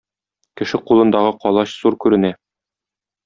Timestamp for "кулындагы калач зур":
0.91-1.99